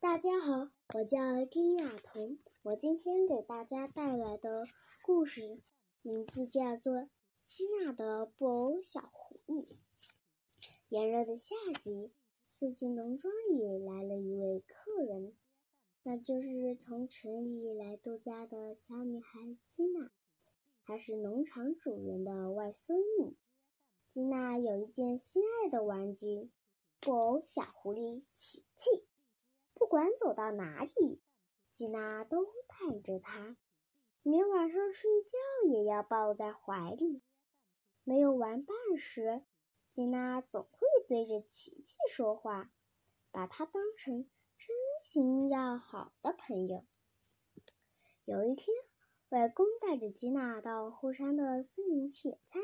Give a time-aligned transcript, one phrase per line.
[0.00, 4.64] 大家好，我叫丁雅彤，我今天给大家带来的
[5.04, 5.60] 故事
[6.02, 6.94] 名字叫做
[7.48, 9.66] 《基娜的布偶小狐狸》。
[10.88, 12.12] 炎热的夏季，
[12.46, 15.36] 四季农庄里来了一位客人，
[16.04, 20.12] 那就是从城里来度假的小女孩吉娜。
[20.84, 23.36] 她是农场主人的外孙女。
[24.08, 26.50] 吉娜有一件心爱的玩具——
[27.00, 29.04] 布偶小狐狸琪琪。
[29.78, 31.22] 不管走到哪里，
[31.70, 33.56] 吉娜都带着它，
[34.22, 37.22] 连晚上睡觉也要抱在怀里。
[38.02, 39.44] 没有玩伴时，
[39.88, 42.72] 吉娜总会对着琪琪说话，
[43.30, 46.84] 把它当成真心要好的朋友。
[48.24, 48.76] 有一天，
[49.28, 52.60] 外公带着吉娜到后山的森林去野餐，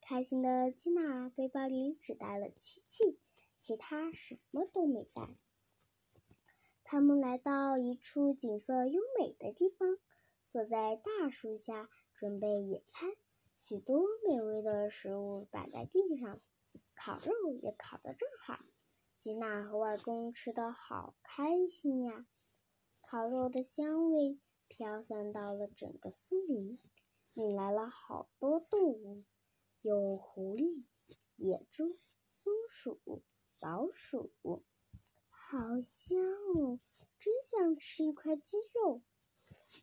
[0.00, 3.20] 开心的吉娜背包里只带了琪琪，
[3.60, 5.36] 其他什么都没带。
[6.88, 9.98] 他们来到一处景色优美的地方，
[10.48, 13.10] 坐在大树下准备野餐。
[13.56, 16.38] 许多美味的食物摆在地上，
[16.94, 18.60] 烤肉也烤得正好。
[19.18, 22.28] 吉娜和外公吃得好开心呀！
[23.00, 26.78] 烤肉的香味飘散到了整个森林，
[27.34, 29.24] 引来了好多动物，
[29.82, 30.84] 有狐狸、
[31.34, 31.88] 野猪、
[32.30, 33.24] 松鼠、
[33.58, 34.30] 老鼠。
[35.48, 36.18] 好香
[36.56, 36.80] 哦！
[37.20, 39.00] 真想吃一块鸡肉。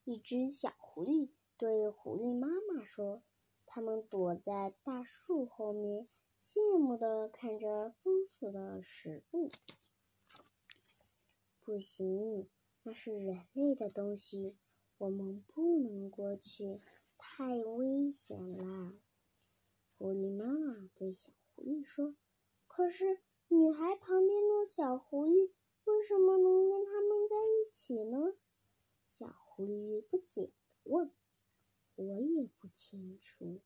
[0.03, 3.23] 一只小狐狸对狐狸妈妈说
[3.65, 6.05] ：“他们躲在大树后面，
[6.41, 9.49] 羡慕地看着丰富的食物。”
[11.63, 12.49] 不行，
[12.81, 14.57] 那是人类的东西，
[14.97, 16.81] 我们不能过去，
[17.17, 18.95] 太危险啦！
[19.97, 22.17] 狐狸妈妈对小狐狸说
[22.67, 23.21] ：“可是。”
[23.53, 25.51] 女孩旁边的小狐狸
[25.83, 28.33] 为什么能跟他们在一起呢？
[29.07, 30.53] 小狐狸不解地
[30.85, 31.11] 问
[31.93, 33.61] ：“我也不清楚，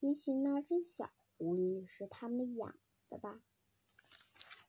[0.00, 2.78] 也许那只小狐狸是他们养
[3.10, 3.42] 的吧。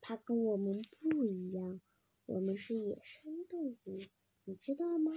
[0.02, 1.80] 它跟我们不一样，
[2.26, 4.02] 我们是野生动物，
[4.44, 5.14] 你知道吗？”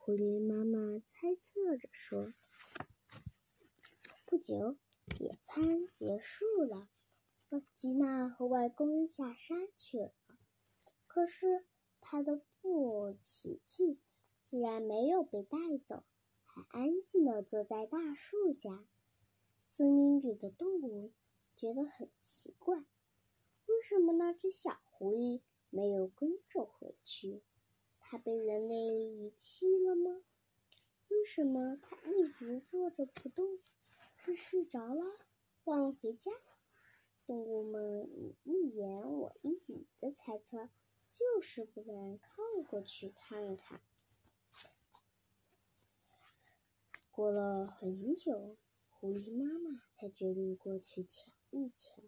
[0.00, 2.32] 狐狸妈妈猜测着说。
[4.24, 4.78] 不久，
[5.20, 6.88] 野餐结束了。
[7.74, 10.12] 吉娜和外公下山去了，
[11.06, 11.64] 可是
[12.00, 13.98] 他的布偶琪琪
[14.44, 16.04] 竟然没有被带走，
[16.44, 18.86] 还安静地坐在大树下。
[19.58, 21.12] 森林里的动物
[21.54, 27.42] 觉得很奇怪，为什么那只小狐狸没有跟着回去？
[28.00, 30.22] 它被人类遗弃了吗？
[31.08, 33.58] 为什么它一直坐着不动？
[34.16, 35.04] 是睡着了，
[35.64, 36.32] 忘了回家？
[37.26, 40.68] 动物们你一言我一语的猜测，
[41.10, 42.28] 就是不敢靠
[42.70, 43.80] 过去看看。
[47.10, 48.56] 过了很久，
[48.90, 52.00] 狐狸妈妈才决定过去瞧一瞧。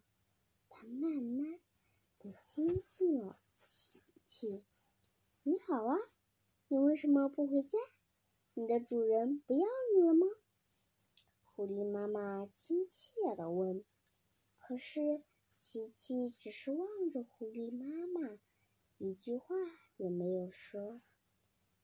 [0.69, 1.59] 它慢慢
[2.21, 4.63] 的接近了琪琪。
[5.43, 5.97] 你好啊，
[6.69, 7.77] 你为什么不回家？
[8.55, 10.29] 你的主人不要你了吗？
[11.57, 13.85] 狐狸妈妈亲切的问。
[14.69, 15.23] 可是，
[15.57, 18.39] 琪琪只是望着狐狸妈妈，
[18.99, 19.57] 一句话
[19.97, 21.01] 也没有说。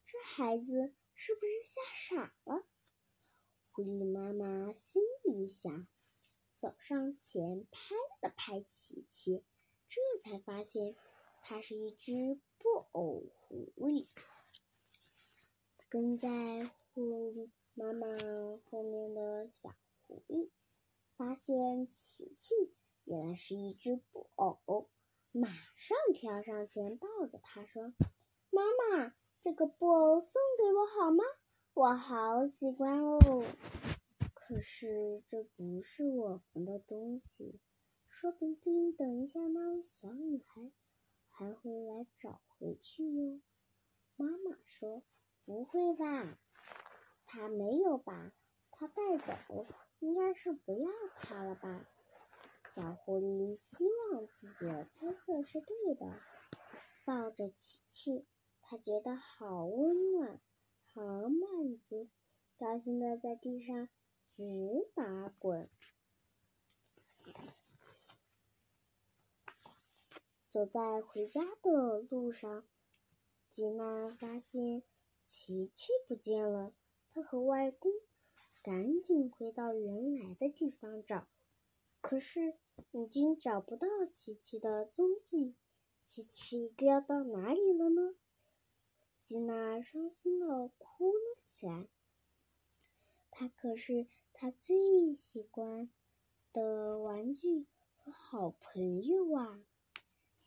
[0.04, 2.66] 这孩子是不是吓傻了？
[3.72, 5.88] 狐狸妈妈心里想，
[6.58, 9.42] 走上前拍了拍琪琪，
[9.88, 10.94] 这才发现
[11.40, 14.06] 它是一只布偶狐狸。
[15.88, 16.28] 跟在
[16.92, 18.06] 狐狸妈妈
[18.70, 19.74] 后面的小
[20.06, 20.50] 狐狸。
[21.16, 22.54] 发现琪琪
[23.04, 24.90] 原来是一只布偶，
[25.30, 27.94] 马上跳上前抱着它说
[28.50, 31.22] ：“妈妈，这个布偶送给我好吗？
[31.74, 33.44] 我好喜欢哦。
[34.34, 37.60] 可是这不是我们的东西，
[38.08, 40.72] 说不定等一下那位小女孩
[41.30, 43.40] 还会来找回去哟。”
[44.16, 45.04] 妈妈说
[45.46, 46.38] ：“不会吧，
[47.24, 48.32] 她没有把
[48.72, 49.64] 它带走。”
[50.04, 51.88] 应该是不要它了吧？
[52.68, 56.20] 小狐狸希望自己的猜测是对的，
[57.06, 58.26] 抱着琪琪，
[58.60, 60.42] 它觉得好温暖，
[60.92, 62.10] 好满足，
[62.58, 63.88] 高兴的在地上
[64.36, 65.70] 直打滚。
[70.50, 72.62] 走在回家的路上，
[73.48, 74.82] 吉娜发现
[75.22, 76.74] 琪琪不见了，
[77.08, 77.90] 她和外公。
[78.64, 81.28] 赶紧回到原来的地方找，
[82.00, 82.56] 可是
[82.92, 85.54] 已经找不到琪琪的踪迹。
[86.00, 88.16] 琪琪掉到哪里了呢？
[89.20, 91.88] 吉娜伤心的哭了起来。
[93.30, 95.90] 他可是他最喜欢
[96.50, 97.66] 的玩具
[97.98, 99.62] 和好朋友啊！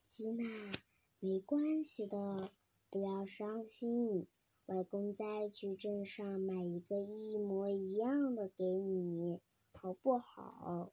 [0.04, 0.72] 吉娜，
[1.20, 2.50] 没关系的，
[2.90, 4.26] 不要伤心。
[4.68, 9.40] 外公再去镇上买一个一模一样的给你，
[9.72, 10.92] 好不好？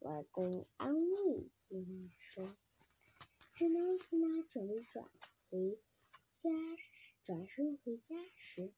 [0.00, 2.44] 外公安慰吉娜说。
[3.54, 5.10] 正当吉娜准备转
[5.48, 5.78] 回
[6.30, 8.74] 家时，转身回家时，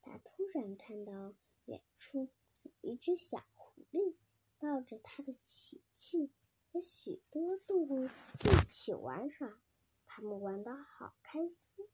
[0.00, 1.34] 她突然看到
[1.64, 2.28] 远处
[2.62, 4.14] 有一只小狐狸
[4.60, 6.30] 抱着它的琪琪
[6.70, 9.60] 和许多动物一起玩耍，
[10.06, 11.84] 他们玩得好开心，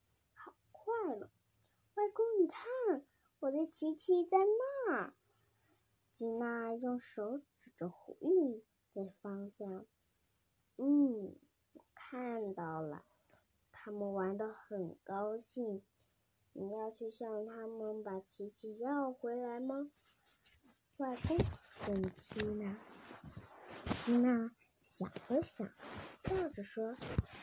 [0.90, 1.30] 坏了。
[1.94, 3.04] 外公，你看，
[3.40, 5.14] 我的琪琪在那儿。
[6.10, 9.86] 吉娜用手指着狐狸的方向，
[10.76, 11.36] 嗯。
[11.72, 13.04] 我看到了，
[13.70, 15.82] 他们玩得很高兴。
[16.52, 19.92] 你要去向他们把琪琪要回来吗？
[20.96, 21.38] 外公
[21.86, 22.76] 问吉娜。
[24.04, 24.50] 吉娜
[24.80, 25.70] 想了想，
[26.16, 26.92] 笑着说：“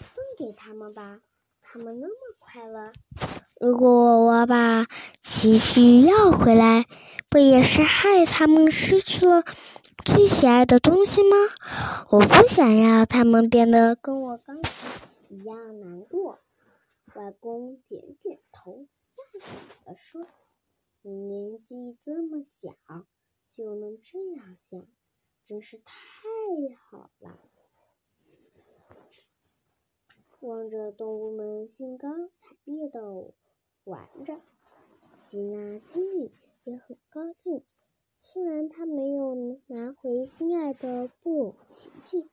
[0.01, 1.21] 送给他们吧，
[1.61, 2.91] 他们那么快乐。
[3.59, 4.85] 如果我把
[5.21, 6.85] 琪琪要回来，
[7.27, 9.43] 不也是害他们失去了？”
[10.05, 11.35] 最喜爱的东西吗？
[12.11, 14.87] 我不想要他们变得跟我刚才
[15.27, 16.39] 一样难过。
[17.15, 19.49] 外公点点头，赞许
[19.83, 20.27] 地说
[21.01, 22.69] ：“你年纪这么小，
[23.49, 24.85] 就能这样想，
[25.43, 25.83] 真是太
[26.79, 27.39] 好了。”
[30.41, 33.01] 望着动物们兴高采烈地
[33.87, 34.41] 玩着，
[35.29, 36.31] 吉娜心里
[36.65, 37.63] 也很高兴。
[38.17, 42.29] 虽然她没有拿回心爱的布偶琪琪，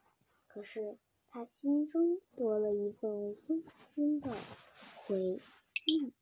[0.49, 0.99] 可是
[1.29, 4.33] 她心中多了一份温馨的
[5.07, 5.39] 回
[5.87, 6.13] 忆。